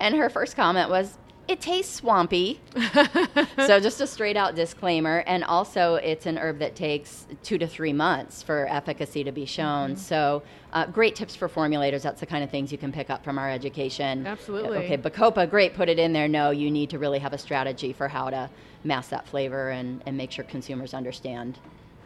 And 0.00 0.14
her 0.16 0.28
first 0.28 0.56
comment 0.56 0.90
was, 0.90 1.16
"It 1.50 1.60
tastes 1.60 1.94
swampy." 1.96 2.60
so 3.66 3.80
just 3.80 4.00
a 4.00 4.06
straight 4.06 4.36
out 4.36 4.54
disclaimer 4.54 5.24
and 5.26 5.42
also 5.44 5.96
it's 5.96 6.26
an 6.26 6.38
herb 6.38 6.58
that 6.60 6.74
takes 6.76 7.26
two 7.42 7.58
to 7.58 7.66
three 7.66 7.92
months 7.92 8.42
for 8.42 8.66
efficacy 8.68 9.24
to 9.24 9.32
be 9.32 9.44
shown 9.44 9.90
Mm-hmm. 9.90 9.96
so 9.98 10.42
uh, 10.72 10.86
great 10.86 11.14
tips 11.16 11.34
for 11.34 11.48
formulators 11.48 12.02
that's 12.02 12.20
the 12.20 12.26
kind 12.26 12.44
of 12.44 12.50
things 12.50 12.70
you 12.70 12.78
can 12.78 12.92
pick 12.92 13.10
up 13.10 13.24
from 13.24 13.38
our 13.38 13.50
education 13.50 14.26
Absolutely. 14.26 14.78
okay 14.78 14.96
bacopa 14.96 15.48
great 15.48 15.74
put 15.74 15.88
it 15.88 15.98
in 15.98 16.12
there 16.12 16.28
no 16.28 16.50
you 16.50 16.70
need 16.70 16.90
to 16.90 16.98
really 16.98 17.18
have 17.18 17.32
a 17.32 17.38
strategy 17.38 17.92
for 17.92 18.08
how 18.08 18.30
to 18.30 18.48
mask 18.84 19.10
that 19.10 19.26
flavor 19.26 19.70
and, 19.70 20.02
and 20.06 20.16
make 20.16 20.30
sure 20.30 20.44
consumers 20.44 20.94
understand 20.94 21.58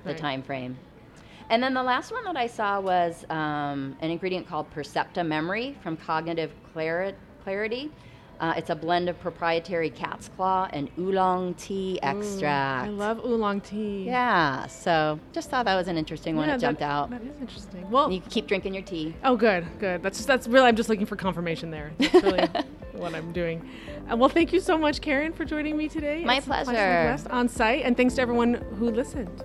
the 0.04 0.10
Right. 0.10 0.18
time 0.18 0.42
frame 0.42 0.76
and 1.50 1.62
then 1.62 1.74
the 1.74 1.82
last 1.82 2.10
one 2.12 2.24
that 2.24 2.36
I 2.38 2.46
saw 2.46 2.80
was 2.80 3.24
um, 3.28 3.96
an 4.00 4.10
ingredient 4.10 4.48
called 4.48 4.70
Percepta 4.74 5.26
Memory 5.26 5.76
from 5.82 5.94
Cognitive 5.98 6.50
Clari- 6.72 7.14
Clarity. 7.42 7.90
Uh, 8.40 8.52
it's 8.56 8.68
a 8.70 8.74
blend 8.74 9.08
of 9.08 9.18
proprietary 9.20 9.90
cat's 9.90 10.28
claw 10.28 10.68
and 10.72 10.90
oolong 10.98 11.54
tea 11.54 11.98
extract. 12.02 12.86
I 12.88 12.90
love 12.90 13.24
oolong 13.24 13.60
tea. 13.60 14.04
Yeah, 14.04 14.66
so 14.66 15.18
just 15.32 15.50
thought 15.50 15.64
that 15.66 15.76
was 15.76 15.88
an 15.88 15.96
interesting 15.96 16.36
one 16.36 16.48
Yeah, 16.48 16.54
that 16.56 16.60
jumped 16.60 16.80
that- 16.80 16.90
out. 16.90 17.10
That 17.10 17.22
is 17.22 17.40
interesting. 17.40 17.88
Well, 17.90 18.04
And 18.06 18.14
you 18.14 18.20
can 18.20 18.30
keep 18.30 18.46
drinking 18.46 18.74
your 18.74 18.82
tea. 18.82 19.14
oh, 19.24 19.36
good, 19.36 19.66
good. 19.78 20.02
That's 20.02 20.18
just, 20.18 20.26
that's 20.26 20.46
really. 20.48 20.66
I'm 20.66 20.76
just 20.76 20.88
looking 20.88 21.06
for 21.06 21.16
confirmation 21.16 21.70
there. 21.70 21.92
That's 21.98 22.14
really 22.24 22.48
what 22.92 23.14
I'm 23.14 23.32
doing. 23.32 23.68
Uh, 24.10 24.16
well, 24.16 24.28
thank 24.28 24.52
you 24.52 24.60
so 24.60 24.76
much, 24.76 25.00
Karen, 25.00 25.32
for 25.32 25.44
joining 25.44 25.76
me 25.76 25.88
today. 25.88 26.24
My 26.24 26.36
at 26.36 26.44
SupplySide 26.44 26.64
pleasure. 26.64 27.28
On 27.32 27.48
site, 27.48 27.84
and 27.84 27.96
thanks 27.96 28.14
to 28.14 28.22
everyone 28.22 28.54
who 28.78 28.90
listened. 28.90 29.44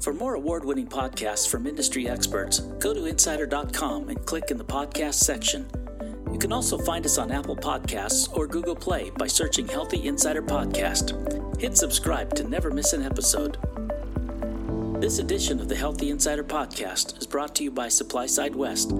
For 0.00 0.12
more 0.14 0.34
award 0.34 0.64
winning 0.64 0.86
podcasts 0.88 1.48
from 1.48 1.66
industry 1.66 2.08
experts, 2.08 2.58
go 2.58 2.92
to 2.94 3.04
insider.com 3.04 4.08
and 4.08 4.24
click 4.24 4.50
in 4.50 4.56
the 4.56 4.64
podcast 4.64 5.14
section. 5.14 5.68
You 6.40 6.48
can 6.48 6.52
also 6.54 6.78
find 6.78 7.04
us 7.04 7.18
on 7.18 7.30
Apple 7.30 7.54
Podcasts 7.54 8.34
or 8.34 8.46
Google 8.46 8.74
Play 8.74 9.10
by 9.10 9.26
searching 9.26 9.68
Healthy 9.68 10.06
Insider 10.06 10.40
Podcast. 10.40 11.60
Hit 11.60 11.76
subscribe 11.76 12.34
to 12.34 12.44
never 12.44 12.70
miss 12.70 12.94
an 12.94 13.02
episode. 13.02 13.58
This 15.02 15.18
edition 15.18 15.60
of 15.60 15.68
the 15.68 15.76
Healthy 15.76 16.08
Insider 16.08 16.42
Podcast 16.42 17.18
is 17.18 17.26
brought 17.26 17.54
to 17.56 17.64
you 17.64 17.70
by 17.70 17.88
SupplySide 17.88 18.54
West, 18.54 18.90